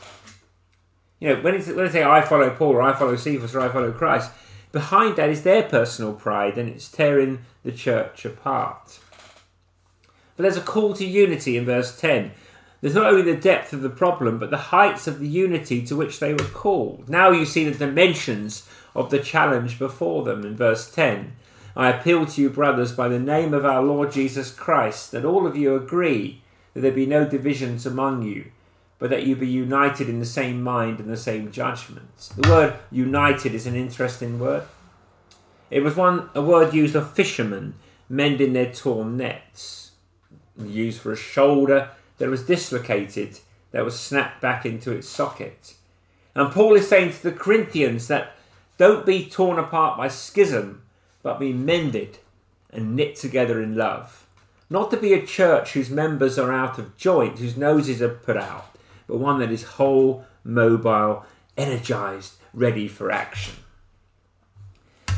You 1.20 1.28
know, 1.28 1.40
when, 1.42 1.54
it's, 1.54 1.66
when 1.66 1.86
they 1.86 1.90
say 1.90 2.04
I 2.04 2.20
follow 2.22 2.50
Paul 2.50 2.76
or 2.76 2.82
I 2.82 2.92
follow 2.92 3.16
Cephas 3.16 3.54
or 3.54 3.60
I 3.60 3.68
follow 3.68 3.92
Christ, 3.92 4.30
behind 4.72 5.16
that 5.16 5.30
is 5.30 5.42
their 5.42 5.62
personal 5.62 6.12
pride 6.12 6.58
and 6.58 6.68
it's 6.68 6.88
tearing 6.88 7.40
the 7.64 7.72
church 7.72 8.24
apart. 8.24 9.00
But 10.36 10.44
there's 10.44 10.56
a 10.56 10.62
call 10.62 10.94
to 10.94 11.04
unity 11.04 11.56
in 11.56 11.64
verse 11.64 11.98
10. 11.98 12.30
There's 12.80 12.94
not 12.94 13.06
only 13.06 13.22
the 13.22 13.40
depth 13.40 13.72
of 13.72 13.82
the 13.82 13.90
problem, 13.90 14.38
but 14.38 14.50
the 14.50 14.56
heights 14.56 15.08
of 15.08 15.18
the 15.18 15.26
unity 15.26 15.84
to 15.86 15.96
which 15.96 16.20
they 16.20 16.32
were 16.32 16.44
called. 16.44 17.08
Now 17.08 17.30
you 17.30 17.44
see 17.44 17.68
the 17.68 17.76
dimensions 17.76 18.68
of 18.94 19.10
the 19.10 19.18
challenge 19.18 19.78
before 19.78 20.22
them 20.22 20.44
in 20.44 20.56
verse 20.56 20.88
10. 20.90 21.32
I 21.74 21.90
appeal 21.90 22.26
to 22.26 22.40
you, 22.40 22.50
brothers, 22.50 22.92
by 22.92 23.08
the 23.08 23.18
name 23.18 23.52
of 23.52 23.64
our 23.64 23.82
Lord 23.82 24.12
Jesus 24.12 24.52
Christ, 24.52 25.10
that 25.12 25.24
all 25.24 25.46
of 25.46 25.56
you 25.56 25.74
agree 25.74 26.42
that 26.74 26.80
there 26.80 26.92
be 26.92 27.06
no 27.06 27.24
divisions 27.24 27.84
among 27.84 28.22
you, 28.22 28.50
but 28.98 29.10
that 29.10 29.24
you 29.24 29.36
be 29.36 29.46
united 29.46 30.08
in 30.08 30.18
the 30.18 30.26
same 30.26 30.62
mind 30.62 30.98
and 30.98 31.08
the 31.08 31.16
same 31.16 31.52
judgment. 31.52 32.30
The 32.36 32.48
word 32.48 32.74
united 32.90 33.54
is 33.54 33.66
an 33.66 33.76
interesting 33.76 34.38
word. 34.38 34.64
It 35.70 35.80
was 35.80 35.94
one 35.94 36.30
a 36.34 36.42
word 36.42 36.74
used 36.74 36.96
of 36.96 37.12
fishermen 37.12 37.74
mending 38.08 38.54
their 38.54 38.72
torn 38.72 39.16
nets, 39.16 39.92
used 40.58 41.00
for 41.00 41.12
a 41.12 41.16
shoulder 41.16 41.90
that 42.18 42.28
was 42.28 42.42
dislocated, 42.42 43.38
that 43.70 43.84
was 43.84 43.98
snapped 43.98 44.40
back 44.40 44.64
into 44.64 44.90
its 44.92 45.08
socket. 45.08 45.74
And 46.34 46.50
Paul 46.50 46.74
is 46.74 46.88
saying 46.88 47.12
to 47.12 47.22
the 47.22 47.32
Corinthians 47.32 48.08
that 48.08 48.32
don't 48.78 49.04
be 49.04 49.28
torn 49.28 49.58
apart 49.58 49.98
by 49.98 50.08
schism, 50.08 50.82
but 51.22 51.40
be 51.40 51.52
mended 51.52 52.18
and 52.70 52.96
knit 52.96 53.16
together 53.16 53.62
in 53.62 53.76
love. 53.76 54.26
Not 54.70 54.90
to 54.90 54.96
be 54.96 55.14
a 55.14 55.26
church 55.26 55.72
whose 55.72 55.90
members 55.90 56.38
are 56.38 56.52
out 56.52 56.78
of 56.78 56.96
joint, 56.96 57.38
whose 57.38 57.56
noses 57.56 58.02
are 58.02 58.08
put 58.08 58.36
out, 58.36 58.67
but 59.08 59.18
one 59.18 59.40
that 59.40 59.50
is 59.50 59.64
whole, 59.64 60.24
mobile, 60.44 61.24
energized, 61.56 62.34
ready 62.54 62.86
for 62.86 63.10
action. 63.10 63.54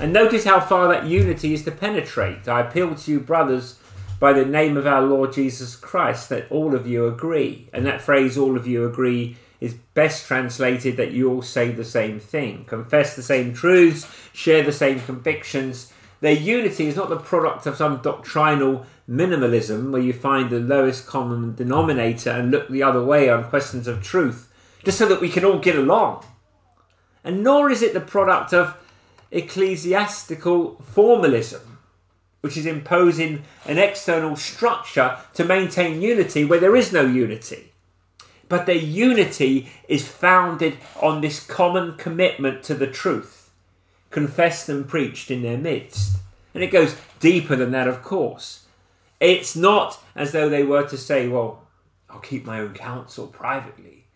And 0.00 0.14
notice 0.14 0.44
how 0.44 0.60
far 0.60 0.88
that 0.88 1.04
unity 1.04 1.52
is 1.52 1.64
to 1.64 1.70
penetrate. 1.70 2.48
I 2.48 2.60
appeal 2.60 2.94
to 2.94 3.10
you, 3.10 3.20
brothers, 3.20 3.78
by 4.18 4.32
the 4.32 4.46
name 4.46 4.78
of 4.78 4.86
our 4.86 5.02
Lord 5.02 5.34
Jesus 5.34 5.76
Christ, 5.76 6.30
that 6.30 6.50
all 6.50 6.74
of 6.74 6.86
you 6.86 7.06
agree. 7.06 7.68
And 7.72 7.84
that 7.84 8.00
phrase, 8.00 8.38
all 8.38 8.56
of 8.56 8.66
you 8.66 8.86
agree, 8.86 9.36
is 9.60 9.74
best 9.94 10.26
translated 10.26 10.96
that 10.96 11.12
you 11.12 11.30
all 11.30 11.42
say 11.42 11.70
the 11.70 11.84
same 11.84 12.18
thing, 12.18 12.64
confess 12.64 13.14
the 13.14 13.22
same 13.22 13.52
truths, 13.52 14.10
share 14.32 14.62
the 14.62 14.72
same 14.72 15.00
convictions. 15.00 15.89
Their 16.20 16.32
unity 16.32 16.86
is 16.86 16.96
not 16.96 17.08
the 17.08 17.16
product 17.16 17.66
of 17.66 17.76
some 17.76 18.02
doctrinal 18.02 18.86
minimalism 19.08 19.90
where 19.90 20.02
you 20.02 20.12
find 20.12 20.50
the 20.50 20.60
lowest 20.60 21.06
common 21.06 21.54
denominator 21.54 22.30
and 22.30 22.50
look 22.50 22.68
the 22.68 22.82
other 22.82 23.02
way 23.02 23.28
on 23.30 23.48
questions 23.48 23.86
of 23.88 24.02
truth, 24.02 24.52
just 24.84 24.98
so 24.98 25.06
that 25.06 25.20
we 25.20 25.30
can 25.30 25.44
all 25.44 25.58
get 25.58 25.76
along. 25.76 26.24
And 27.24 27.42
nor 27.42 27.70
is 27.70 27.82
it 27.82 27.94
the 27.94 28.00
product 28.00 28.52
of 28.52 28.76
ecclesiastical 29.30 30.76
formalism, 30.82 31.78
which 32.42 32.56
is 32.56 32.66
imposing 32.66 33.42
an 33.66 33.78
external 33.78 34.36
structure 34.36 35.18
to 35.34 35.44
maintain 35.44 36.02
unity 36.02 36.44
where 36.44 36.60
there 36.60 36.76
is 36.76 36.92
no 36.92 37.04
unity. 37.04 37.72
But 38.48 38.66
their 38.66 38.74
unity 38.74 39.70
is 39.88 40.08
founded 40.08 40.76
on 41.00 41.20
this 41.20 41.44
common 41.46 41.96
commitment 41.96 42.62
to 42.64 42.74
the 42.74 42.88
truth, 42.88 43.39
confessed 44.10 44.68
and 44.68 44.86
preached 44.88 45.30
in 45.30 45.42
their 45.42 45.58
midst. 45.58 46.18
And 46.54 46.62
it 46.62 46.70
goes 46.70 46.96
deeper 47.20 47.56
than 47.56 47.70
that, 47.70 47.88
of 47.88 48.02
course. 48.02 48.66
It's 49.20 49.54
not 49.54 50.02
as 50.16 50.32
though 50.32 50.48
they 50.48 50.64
were 50.64 50.86
to 50.88 50.96
say, 50.96 51.28
well, 51.28 51.66
I'll 52.08 52.20
keep 52.20 52.44
my 52.44 52.60
own 52.60 52.74
counsel 52.74 53.28
privately. 53.28 54.06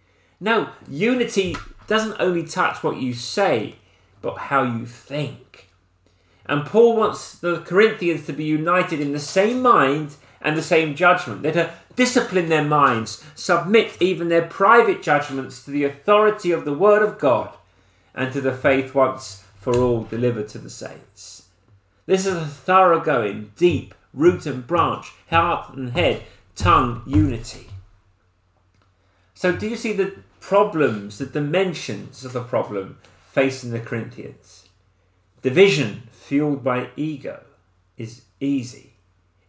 No, 0.40 0.70
unity 0.88 1.56
doesn't 1.86 2.16
only 2.18 2.44
touch 2.44 2.82
what 2.82 2.96
you 2.96 3.14
say, 3.14 3.76
but 4.20 4.36
how 4.36 4.64
you 4.64 4.84
think. 4.86 5.68
And 6.46 6.66
Paul 6.66 6.96
wants 6.96 7.38
the 7.38 7.60
Corinthians 7.60 8.26
to 8.26 8.32
be 8.32 8.44
united 8.44 9.00
in 9.00 9.12
the 9.12 9.20
same 9.20 9.62
mind 9.62 10.16
and 10.40 10.56
the 10.56 10.62
same 10.62 10.94
judgment. 10.94 11.42
They're 11.42 11.52
to 11.52 11.72
discipline 11.94 12.48
their 12.48 12.64
minds, 12.64 13.24
submit 13.34 13.96
even 14.00 14.28
their 14.28 14.46
private 14.46 15.02
judgments 15.02 15.64
to 15.64 15.70
the 15.70 15.84
authority 15.84 16.50
of 16.50 16.64
the 16.64 16.74
Word 16.74 17.02
of 17.02 17.18
God 17.18 17.54
and 18.14 18.32
to 18.32 18.40
the 18.40 18.52
faith 18.52 18.94
once 18.94 19.43
for 19.64 19.76
all 19.76 20.04
delivered 20.04 20.48
to 20.50 20.58
the 20.58 20.70
saints. 20.70 21.48
This 22.06 22.26
is 22.26 22.36
a 22.36 22.46
thoroughgoing, 22.46 23.50
deep, 23.56 23.94
root 24.12 24.46
and 24.46 24.66
branch, 24.66 25.12
heart 25.30 25.74
and 25.74 25.90
head, 25.90 26.22
tongue 26.54 27.02
unity. 27.06 27.66
So, 29.34 29.50
do 29.52 29.66
you 29.66 29.76
see 29.76 29.94
the 29.94 30.14
problems, 30.44 31.16
the 31.16 31.24
dimensions 31.24 32.22
of 32.22 32.34
the 32.34 32.42
problem 32.42 32.98
facing 33.30 33.70
the 33.70 33.80
Corinthians. 33.80 34.68
Division 35.40 36.02
fueled 36.12 36.62
by 36.62 36.88
ego 36.96 37.42
is 37.96 38.26
easy, 38.40 38.92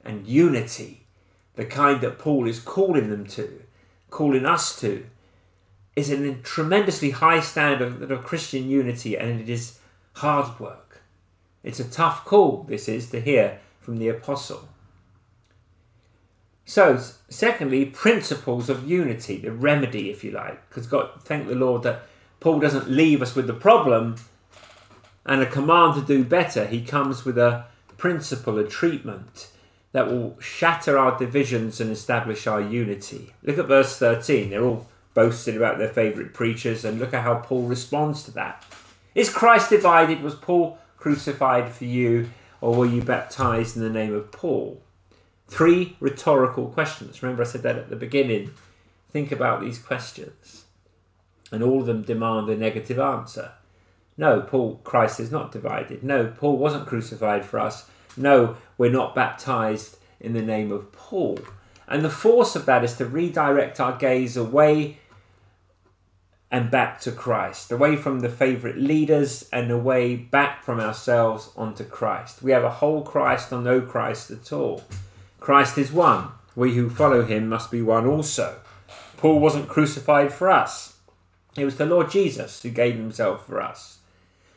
and 0.05 0.25
unity, 0.25 1.05
the 1.55 1.65
kind 1.65 1.99
that 1.99 2.17
Paul 2.17 2.47
is 2.47 2.61
calling 2.61 3.09
them 3.09 3.27
to, 3.27 3.61
calling 4.09 4.45
us 4.45 4.79
to, 4.79 5.05
is 5.97 6.09
a 6.09 6.35
tremendously 6.35 7.11
high 7.11 7.41
standard 7.41 8.09
of 8.09 8.23
Christian 8.23 8.69
unity, 8.69 9.17
and 9.17 9.41
it 9.41 9.49
is 9.49 9.79
hard 10.15 10.59
work. 10.59 11.01
It's 11.63 11.79
a 11.79 11.89
tough 11.89 12.25
call, 12.25 12.63
this 12.63 12.87
is, 12.87 13.09
to 13.11 13.19
hear 13.19 13.59
from 13.79 13.97
the 13.97 14.09
apostle. 14.09 14.67
So, 16.65 16.99
secondly, 17.29 17.85
principles 17.85 18.69
of 18.69 18.89
unity, 18.89 19.37
the 19.37 19.51
remedy, 19.51 20.09
if 20.09 20.23
you 20.23 20.31
like, 20.31 20.67
because 20.69 20.87
God, 20.87 21.09
thank 21.21 21.47
the 21.47 21.55
Lord 21.55 21.83
that 21.83 22.03
Paul 22.39 22.59
doesn't 22.59 22.89
leave 22.89 23.21
us 23.21 23.35
with 23.35 23.47
the 23.47 23.53
problem 23.53 24.15
and 25.25 25.41
a 25.41 25.45
command 25.45 25.95
to 25.95 26.01
do 26.01 26.23
better. 26.23 26.65
He 26.65 26.83
comes 26.83 27.25
with 27.25 27.37
a 27.37 27.65
principle, 27.97 28.57
a 28.57 28.67
treatment 28.67 29.49
that 29.91 30.07
will 30.07 30.37
shatter 30.39 30.97
our 30.97 31.17
divisions 31.17 31.79
and 31.79 31.91
establish 31.91 32.47
our 32.47 32.61
unity. 32.61 33.33
Look 33.43 33.57
at 33.57 33.67
verse 33.67 33.97
13. 33.97 34.49
They're 34.49 34.63
all 34.63 34.87
boasting 35.13 35.55
about 35.55 35.77
their 35.77 35.89
favourite 35.89 36.33
preachers, 36.33 36.83
and 36.83 36.99
look 36.99 37.13
at 37.13 37.23
how 37.23 37.35
Paul 37.35 37.63
responds 37.63 38.23
to 38.23 38.31
that. 38.31 38.65
Is 39.15 39.29
Christ 39.29 39.71
divided? 39.71 40.21
Was 40.21 40.35
Paul 40.35 40.77
crucified 40.97 41.71
for 41.71 41.85
you, 41.85 42.29
or 42.61 42.75
were 42.75 42.85
you 42.85 43.01
baptized 43.01 43.75
in 43.75 43.81
the 43.81 43.89
name 43.89 44.13
of 44.13 44.31
Paul? 44.31 44.81
Three 45.47 45.95
rhetorical 45.99 46.67
questions. 46.67 47.23
Remember, 47.23 47.43
I 47.43 47.45
said 47.47 47.63
that 47.63 47.77
at 47.77 47.89
the 47.89 47.95
beginning. 47.95 48.51
Think 49.11 49.31
about 49.31 49.61
these 49.61 49.79
questions 49.79 50.65
and 51.51 51.63
all 51.63 51.81
of 51.81 51.85
them 51.85 52.01
demand 52.01 52.49
a 52.49 52.57
negative 52.57 52.99
answer. 52.99 53.51
No, 54.17 54.41
Paul, 54.41 54.79
Christ 54.83 55.19
is 55.19 55.31
not 55.31 55.51
divided. 55.51 56.03
No, 56.03 56.27
Paul 56.27 56.57
wasn't 56.57 56.87
crucified 56.87 57.45
for 57.45 57.59
us. 57.59 57.89
No, 58.15 58.57
we're 58.77 58.91
not 58.91 59.15
baptized 59.15 59.97
in 60.19 60.33
the 60.33 60.41
name 60.41 60.71
of 60.71 60.91
Paul. 60.91 61.39
And 61.87 62.03
the 62.03 62.09
force 62.09 62.55
of 62.55 62.65
that 62.65 62.83
is 62.83 62.95
to 62.97 63.05
redirect 63.05 63.79
our 63.79 63.97
gaze 63.97 64.37
away 64.37 64.97
and 66.51 66.71
back 66.71 67.01
to 67.01 67.11
Christ, 67.11 67.71
away 67.71 67.95
from 67.95 68.19
the 68.19 68.29
favourite 68.29 68.77
leaders 68.77 69.49
and 69.51 69.71
away 69.71 70.15
back 70.15 70.63
from 70.63 70.79
ourselves 70.79 71.49
onto 71.57 71.83
Christ. 71.83 72.41
We 72.41 72.51
have 72.51 72.63
a 72.63 72.69
whole 72.69 73.01
Christ 73.01 73.51
or 73.51 73.61
no 73.61 73.81
Christ 73.81 74.31
at 74.31 74.53
all. 74.53 74.83
Christ 75.39 75.77
is 75.77 75.91
one. 75.91 76.29
We 76.55 76.75
who 76.75 76.89
follow 76.89 77.25
him 77.25 77.49
must 77.49 77.71
be 77.71 77.81
one 77.81 78.05
also. 78.05 78.59
Paul 79.17 79.39
wasn't 79.39 79.67
crucified 79.67 80.31
for 80.31 80.49
us. 80.49 80.97
It 81.57 81.65
was 81.65 81.77
the 81.77 81.85
Lord 81.85 82.11
Jesus 82.11 82.61
who 82.61 82.69
gave 82.69 82.95
himself 82.95 83.45
for 83.45 83.61
us. 83.61 83.99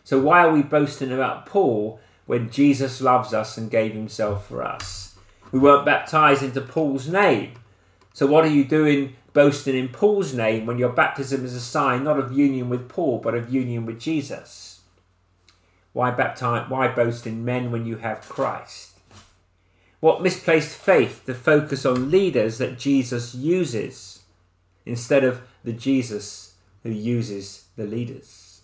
So 0.05 0.19
why 0.21 0.45
are 0.45 0.53
we 0.53 0.63
boasting 0.63 1.13
about 1.13 1.47
Paul 1.47 2.01
when 2.27 2.51
Jesus 2.51 3.01
loves 3.01 3.35
us 3.35 3.57
and 3.57 3.71
gave 3.71 3.93
himself 3.93 4.47
for 4.47 4.63
us? 4.63 5.17
We 5.53 5.59
weren't 5.59 5.87
baptized 5.87 6.43
into 6.43 6.61
Paul's 6.61 7.09
name. 7.09 7.53
So 8.13 8.27
what 8.27 8.45
are 8.45 8.51
you 8.51 8.65
doing 8.65 9.17
boasting 9.39 9.77
in 9.77 9.87
Paul's 9.87 10.35
name 10.35 10.67
when 10.67 10.79
your 10.79 10.89
baptism 10.89 11.45
is 11.45 11.55
a 11.55 11.61
sign 11.61 12.03
not 12.03 12.19
of 12.19 12.37
union 12.37 12.69
with 12.69 12.89
Paul 12.89 13.19
but 13.19 13.37
of 13.37 13.55
union 13.55 13.87
with 13.87 14.01
Jesus? 14.01 14.81
Why 15.93 16.11
baptize 16.11 16.69
why 16.69 16.89
boast 16.89 17.25
in 17.25 17.45
men 17.45 17.71
when 17.71 17.87
you 17.87 17.99
have 17.99 18.29
Christ? 18.29 18.99
What 20.01 20.23
misplaced 20.23 20.77
faith 20.77 21.23
to 21.27 21.35
focus 21.35 21.87
on 21.87 22.11
leaders 22.11 22.59
that 22.59 22.81
Jesus 22.81 23.33
uses 23.33 24.23
instead 24.85 25.23
of 25.23 25.43
the 25.63 25.73
Jesus 25.73 26.55
who 26.83 26.91
uses 26.91 27.69
the 27.77 27.87
leaders. 27.87 28.63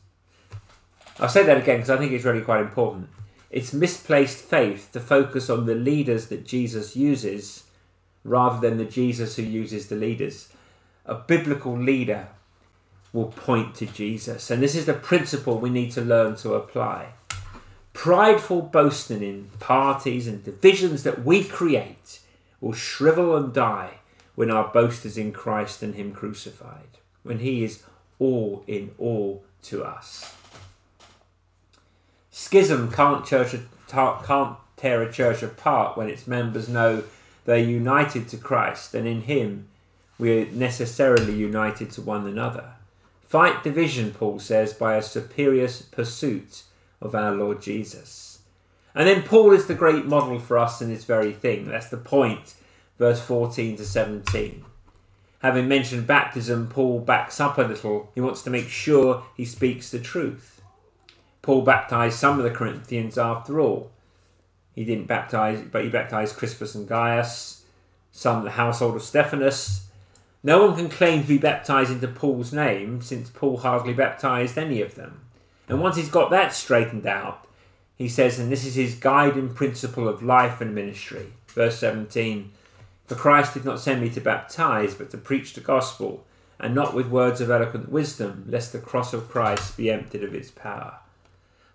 I'll 1.21 1.29
say 1.29 1.45
that 1.45 1.59
again 1.59 1.77
because 1.77 1.91
I 1.91 1.99
think 1.99 2.11
it's 2.11 2.25
really 2.25 2.41
quite 2.41 2.63
important. 2.63 3.11
It's 3.49 3.73
misplaced 3.73 4.39
faith 4.39 4.91
to 4.91 4.99
focus 4.99 5.49
on 5.49 5.67
the 5.67 5.77
leaders 5.77 6.27
that 6.31 6.45
Jesus 6.45 6.97
uses 6.97 7.63
rather 8.25 8.59
than 8.59 8.77
the 8.77 8.85
Jesus 8.85 9.37
who 9.37 9.45
uses 9.45 9.87
the 9.87 9.95
leaders. 9.95 10.49
A 11.07 11.15
biblical 11.15 11.77
leader 11.77 12.29
will 13.13 13.27
point 13.27 13.75
to 13.77 13.87
Jesus, 13.87 14.51
and 14.51 14.63
this 14.63 14.75
is 14.75 14.87
the 14.87 14.95
principle 14.95 15.59
we 15.59 15.71
need 15.71 15.93
to 15.93 16.01
learn 16.01 16.37
to 16.37 16.55
apply. 16.55 17.13
Prideful 17.93 18.63
boasting 18.63 19.23
in 19.23 19.51
parties 19.61 20.27
and 20.27 20.43
divisions 20.43 21.05
that 21.05 21.25
we 21.25 21.45
create 21.45 22.21
will 22.61 22.73
shrivel 22.73 23.37
and 23.37 23.53
die 23.53 23.99
when 24.35 24.51
our 24.51 24.69
boast 24.73 25.05
is 25.07 25.17
in 25.17 25.33
Christ 25.33 25.83
and 25.83 25.95
Him 25.95 26.13
crucified, 26.13 26.99
when 27.23 27.39
He 27.39 27.63
is 27.63 27.83
all 28.19 28.65
in 28.67 28.91
all 28.99 29.45
to 29.63 29.85
us. 29.85 30.35
Schism 32.31 32.91
can't, 32.91 33.25
church, 33.25 33.55
can't 33.89 34.57
tear 34.77 35.03
a 35.03 35.13
church 35.13 35.43
apart 35.43 35.97
when 35.97 36.09
its 36.09 36.27
members 36.27 36.69
know 36.69 37.05
they're 37.45 37.59
united 37.59 38.29
to 38.31 38.37
Christ 38.37 38.95
and 38.95 39.07
in 39.07 39.23
Him 39.23 39.69
we're 40.19 40.47
necessarily 40.47 41.35
united 41.35 41.91
to 41.93 42.03
one 42.03 42.27
another. 42.27 42.73
Fight 43.27 43.65
division, 43.65 44.13
Paul 44.13 44.39
says, 44.39 44.73
by 44.73 44.97
a 44.97 45.03
superior 45.03 45.69
pursuit 45.91 46.63
of 47.01 47.15
our 47.15 47.33
Lord 47.33 47.61
Jesus. 47.61 48.39
And 48.95 49.09
then 49.09 49.23
Paul 49.23 49.53
is 49.53 49.67
the 49.67 49.75
great 49.75 50.07
model 50.07 50.39
for 50.39 50.57
us 50.57 50.81
in 50.81 50.89
this 50.89 51.05
very 51.05 51.33
thing. 51.33 51.67
That's 51.67 51.89
the 51.89 51.97
point, 51.97 52.55
verse 52.99 53.21
14 53.21 53.77
to 53.77 53.85
17. 53.85 54.65
Having 55.41 55.69
mentioned 55.69 56.07
baptism, 56.07 56.69
Paul 56.69 57.01
backs 57.01 57.41
up 57.41 57.59
a 57.59 57.63
little. 57.63 58.11
He 58.15 58.21
wants 58.21 58.43
to 58.43 58.51
make 58.51 58.69
sure 58.69 59.25
he 59.37 59.45
speaks 59.45 59.91
the 59.91 59.99
truth. 59.99 60.63
Paul 61.43 61.63
baptized 61.63 62.19
some 62.19 62.39
of 62.39 62.45
the 62.45 62.51
Corinthians 62.51 63.19
after 63.19 63.61
all. 63.61 63.91
He 64.75 64.85
didn't 64.85 65.07
baptize, 65.07 65.61
but 65.61 65.85
he 65.85 65.91
baptized 65.91 66.37
Crispus 66.37 66.75
and 66.75 66.89
Gaius, 66.89 67.65
some 68.13 68.39
of 68.39 68.45
the 68.45 68.53
household 68.53 68.97
of 68.97 69.03
Stephanas. 69.03 69.84
No 70.47 70.67
one 70.67 70.77
can 70.77 70.91
claim 70.91 71.23
to 71.23 71.29
be 71.29 71.39
baptized 71.39 71.91
into 71.91 72.07
Paul's 72.07 72.53
name, 72.53 73.01
since 73.01 73.31
Paul 73.31 73.57
hardly 73.57 73.95
baptized 73.95 74.59
any 74.59 74.83
of 74.83 74.95
them. 74.95 75.23
And 75.71 75.81
once 75.81 75.97
he's 75.97 76.11
got 76.11 76.31
that 76.33 76.53
straightened 76.53 77.07
out, 77.07 77.49
he 77.97 78.11
says, 78.11 78.39
and 78.39 78.53
this 78.53 78.67
is 78.67 78.75
his 78.75 78.95
guiding 78.95 79.55
principle 79.55 80.07
of 80.07 80.23
life 80.23 80.61
and 80.61 80.75
ministry. 80.75 81.33
Verse 81.49 81.79
17 81.79 82.53
For 83.07 83.15
Christ 83.15 83.55
did 83.55 83.65
not 83.65 83.81
send 83.81 84.03
me 84.03 84.11
to 84.11 84.21
baptize, 84.21 84.95
but 84.95 85.11
to 85.13 85.17
preach 85.17 85.55
the 85.55 85.63
gospel, 85.63 86.27
and 86.61 86.75
not 86.75 86.93
with 86.93 87.07
words 87.07 87.41
of 87.41 87.51
eloquent 87.51 87.89
wisdom, 87.89 88.45
lest 88.47 88.73
the 88.73 88.79
cross 88.79 89.15
of 89.15 89.31
Christ 89.31 89.79
be 89.79 89.91
emptied 89.91 90.25
of 90.25 90.35
its 90.35 90.51
power. 90.51 90.99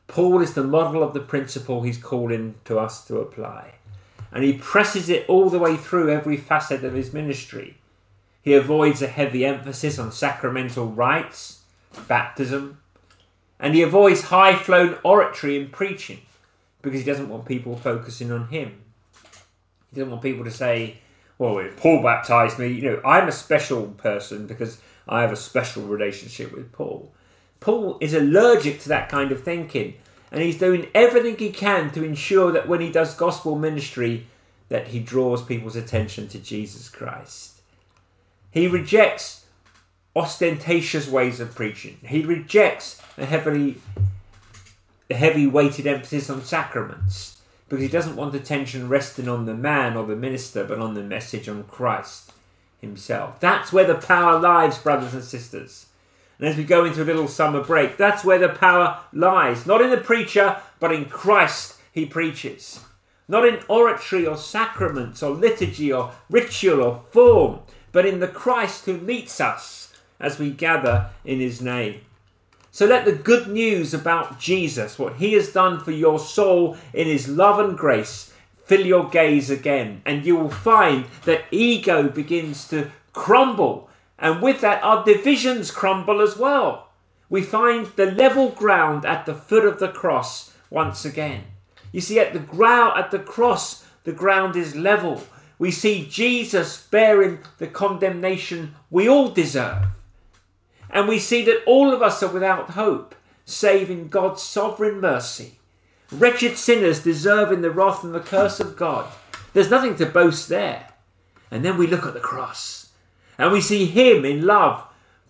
Paul 0.05 0.41
is 0.41 0.53
the 0.53 0.63
model 0.63 1.01
of 1.01 1.15
the 1.15 1.19
principle 1.21 1.81
he's 1.81 1.97
calling 1.97 2.53
to 2.65 2.77
us 2.77 3.03
to 3.05 3.17
apply. 3.17 3.73
And 4.31 4.43
he 4.43 4.53
presses 4.53 5.09
it 5.09 5.27
all 5.27 5.49
the 5.49 5.57
way 5.57 5.75
through 5.75 6.11
every 6.11 6.37
facet 6.37 6.83
of 6.83 6.93
his 6.93 7.13
ministry. 7.13 7.78
He 8.49 8.55
avoids 8.55 9.03
a 9.03 9.07
heavy 9.07 9.45
emphasis 9.45 9.99
on 9.99 10.11
sacramental 10.11 10.87
rites, 10.87 11.61
baptism, 12.07 12.79
and 13.59 13.75
he 13.75 13.83
avoids 13.83 14.21
high 14.21 14.55
flown 14.55 14.97
oratory 15.03 15.55
and 15.55 15.71
preaching 15.71 16.21
because 16.81 16.99
he 16.99 17.05
doesn't 17.05 17.29
want 17.29 17.45
people 17.45 17.75
focusing 17.75 18.31
on 18.31 18.47
him. 18.47 18.81
He 19.93 19.99
doesn't 19.99 20.09
want 20.09 20.23
people 20.23 20.45
to 20.45 20.49
say, 20.49 20.97
well, 21.37 21.59
if 21.59 21.77
Paul 21.77 22.01
baptized 22.01 22.57
me. 22.57 22.69
You 22.69 22.81
know, 22.81 23.01
I'm 23.05 23.27
a 23.27 23.31
special 23.31 23.85
person 23.85 24.47
because 24.47 24.81
I 25.07 25.21
have 25.21 25.31
a 25.31 25.35
special 25.35 25.83
relationship 25.83 26.51
with 26.51 26.71
Paul. 26.71 27.13
Paul 27.59 27.99
is 28.01 28.15
allergic 28.15 28.79
to 28.79 28.89
that 28.89 29.09
kind 29.09 29.31
of 29.31 29.43
thinking, 29.43 29.93
and 30.31 30.41
he's 30.41 30.57
doing 30.57 30.87
everything 30.95 31.37
he 31.37 31.51
can 31.51 31.91
to 31.91 32.03
ensure 32.03 32.51
that 32.53 32.67
when 32.67 32.81
he 32.81 32.91
does 32.91 33.13
gospel 33.13 33.55
ministry, 33.55 34.25
that 34.69 34.87
he 34.87 34.99
draws 34.99 35.43
people's 35.43 35.75
attention 35.75 36.27
to 36.29 36.39
Jesus 36.39 36.89
Christ. 36.89 37.58
He 38.51 38.67
rejects 38.67 39.45
ostentatious 40.15 41.07
ways 41.07 41.39
of 41.39 41.55
preaching. 41.55 41.97
He 42.05 42.23
rejects 42.23 43.01
a 43.17 43.25
heavily 43.25 43.77
heavy 45.09 45.47
weighted 45.47 45.87
emphasis 45.87 46.29
on 46.29 46.43
sacraments 46.43 47.41
because 47.67 47.81
he 47.81 47.89
doesn't 47.89 48.15
want 48.15 48.35
attention 48.35 48.89
resting 48.89 49.27
on 49.27 49.45
the 49.45 49.55
man 49.55 49.97
or 49.97 50.05
the 50.05 50.15
minister 50.15 50.63
but 50.63 50.79
on 50.79 50.93
the 50.93 51.03
message 51.03 51.49
on 51.49 51.63
Christ 51.63 52.31
himself. 52.81 53.39
That's 53.39 53.73
where 53.73 53.85
the 53.85 53.95
power 53.95 54.39
lies, 54.39 54.77
brothers 54.77 55.13
and 55.13 55.23
sisters. 55.23 55.87
And 56.37 56.47
as 56.47 56.55
we 56.55 56.63
go 56.63 56.85
into 56.85 57.03
a 57.03 57.05
little 57.05 57.27
summer 57.27 57.63
break, 57.63 57.97
that's 57.97 58.23
where 58.23 58.39
the 58.39 58.49
power 58.49 58.99
lies. 59.11 59.65
Not 59.65 59.81
in 59.81 59.89
the 59.89 59.97
preacher, 59.97 60.57
but 60.79 60.93
in 60.93 61.05
Christ 61.05 61.75
he 61.91 62.05
preaches. 62.05 62.79
Not 63.27 63.45
in 63.45 63.59
oratory 63.67 64.25
or 64.25 64.37
sacraments 64.37 65.21
or 65.21 65.31
liturgy 65.31 65.91
or 65.91 66.11
ritual 66.29 66.81
or 66.81 67.03
form, 67.11 67.59
but 67.91 68.05
in 68.05 68.19
the 68.19 68.27
Christ 68.27 68.85
who 68.85 68.97
meets 68.97 69.39
us 69.41 69.93
as 70.19 70.39
we 70.39 70.51
gather 70.51 71.09
in 71.23 71.39
his 71.39 71.61
name. 71.61 72.01
So 72.71 72.85
let 72.85 73.05
the 73.05 73.13
good 73.13 73.47
news 73.47 73.93
about 73.93 74.39
Jesus, 74.39 74.99
what 74.99 75.15
he 75.15 75.33
has 75.33 75.51
done 75.51 75.79
for 75.79 75.91
your 75.91 76.19
soul 76.19 76.77
in 76.93 77.07
his 77.07 77.27
love 77.27 77.59
and 77.59 77.77
grace, 77.77 78.33
fill 78.65 78.85
your 78.85 79.09
gaze 79.09 79.49
again. 79.49 80.01
And 80.05 80.25
you 80.25 80.35
will 80.35 80.49
find 80.49 81.05
that 81.25 81.45
ego 81.51 82.07
begins 82.09 82.67
to 82.67 82.91
crumble. 83.13 83.89
And 84.19 84.41
with 84.41 84.61
that, 84.61 84.83
our 84.83 85.03
divisions 85.03 85.71
crumble 85.71 86.21
as 86.21 86.37
well. 86.37 86.89
We 87.29 87.41
find 87.41 87.87
the 87.95 88.11
level 88.11 88.49
ground 88.49 89.05
at 89.05 89.25
the 89.25 89.33
foot 89.33 89.65
of 89.65 89.79
the 89.79 89.89
cross 89.89 90.53
once 90.69 91.05
again. 91.05 91.43
You 91.91 92.01
see, 92.01 92.19
at 92.19 92.33
the 92.33 92.39
ground, 92.39 92.99
at 92.99 93.11
the 93.11 93.19
cross, 93.19 93.85
the 94.03 94.11
ground 94.11 94.55
is 94.55 94.75
level. 94.75 95.23
We 95.59 95.71
see 95.71 96.07
Jesus 96.09 96.87
bearing 96.89 97.39
the 97.57 97.67
condemnation 97.67 98.75
we 98.89 99.07
all 99.07 99.29
deserve. 99.29 99.87
And 100.89 101.07
we 101.07 101.19
see 101.19 101.43
that 101.43 101.63
all 101.67 101.93
of 101.93 102.01
us 102.01 102.23
are 102.23 102.31
without 102.31 102.71
hope, 102.71 103.13
save 103.45 103.91
in 103.91 104.07
God's 104.07 104.41
sovereign 104.41 104.99
mercy. 105.01 105.59
Wretched 106.11 106.57
sinners 106.57 107.03
deserving 107.03 107.61
the 107.61 107.69
wrath 107.69 108.03
and 108.03 108.15
the 108.15 108.21
curse 108.21 108.59
of 108.59 108.77
God. 108.77 109.05
There's 109.53 109.69
nothing 109.69 109.95
to 109.97 110.05
boast 110.05 110.49
there. 110.49 110.87
And 111.51 111.63
then 111.63 111.77
we 111.77 111.87
look 111.87 112.05
at 112.05 112.13
the 112.13 112.19
cross 112.19 112.89
and 113.37 113.51
we 113.51 113.61
see 113.61 113.85
Him 113.85 114.25
in 114.25 114.45
love 114.45 114.83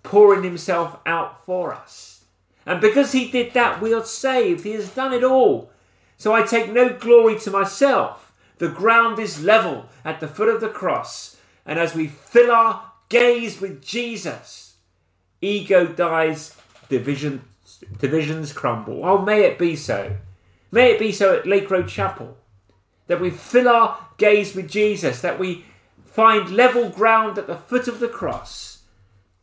pouring 0.04 0.44
Himself 0.44 0.98
out 1.06 1.46
for 1.46 1.74
us. 1.74 2.24
And 2.66 2.80
because 2.80 3.12
He 3.12 3.32
did 3.32 3.54
that, 3.54 3.82
we 3.82 3.94
are 3.94 4.06
saved. 4.06 4.64
He 4.64 4.72
has 4.72 4.90
done 4.90 5.14
it 5.14 5.24
all. 5.24 5.72
So 6.18 6.34
I 6.34 6.44
take 6.44 6.72
no 6.72 6.90
glory 6.90 7.40
to 7.40 7.52
myself. 7.52 8.29
The 8.60 8.70
ground 8.70 9.20
is 9.20 9.44
level 9.44 9.88
at 10.06 10.20
the 10.20 10.28
foot 10.28 10.50
of 10.50 10.62
the 10.62 10.70
cross. 10.70 11.38
And 11.66 11.80
as 11.80 11.96
we 11.96 12.08
fill 12.08 12.52
our 12.52 12.92
gaze 13.08 13.60
with 13.60 13.82
Jesus, 13.82 14.76
Ego 15.42 15.88
dies, 15.88 16.56
division, 16.90 17.42
divisions 18.00 18.54
crumble. 18.54 19.04
Oh, 19.04 19.20
may 19.20 19.44
it 19.44 19.58
be 19.58 19.76
so. 19.76 20.18
May 20.72 20.92
it 20.92 21.00
be 21.00 21.12
so 21.12 21.36
at 21.36 21.48
Lake 21.48 21.72
Road 21.72 21.88
Chapel. 21.88 22.38
That 23.08 23.22
we 23.22 23.32
fill 23.32 23.68
our 23.70 23.98
gaze 24.18 24.54
with 24.54 24.70
Jesus, 24.70 25.22
that 25.22 25.40
we 25.40 25.66
find 26.06 26.52
level 26.52 26.90
ground 26.90 27.38
at 27.38 27.48
the 27.48 27.56
foot 27.56 27.88
of 27.88 28.00
the 28.00 28.08
cross. 28.08 28.84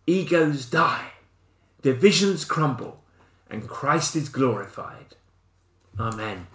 Egos 0.06 0.66
die, 0.66 1.12
divisions 1.82 2.44
crumble, 2.44 3.02
and 3.50 3.68
Christ 3.68 4.14
is 4.14 4.28
glorified. 4.28 5.16
Amen. 5.98 6.46